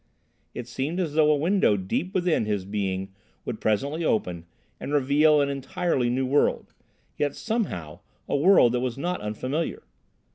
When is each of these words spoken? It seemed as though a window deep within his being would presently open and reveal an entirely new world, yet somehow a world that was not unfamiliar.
It 0.55 0.67
seemed 0.67 0.99
as 0.99 1.13
though 1.13 1.29
a 1.29 1.35
window 1.35 1.77
deep 1.77 2.15
within 2.15 2.45
his 2.45 2.65
being 2.65 3.13
would 3.45 3.61
presently 3.61 4.03
open 4.03 4.47
and 4.79 4.91
reveal 4.91 5.41
an 5.41 5.49
entirely 5.49 6.09
new 6.09 6.25
world, 6.25 6.73
yet 7.17 7.35
somehow 7.35 7.99
a 8.27 8.35
world 8.35 8.71
that 8.73 8.79
was 8.79 8.97
not 8.97 9.21
unfamiliar. 9.21 9.83